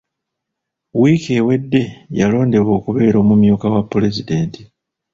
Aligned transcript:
Wiiki 0.99 1.31
ewedde 1.39 1.81
yalondeddwa 2.19 2.71
okubeera 2.79 3.17
omumyuka 3.23 3.65
wa 3.73 3.81
Pulezidenti. 3.89 4.61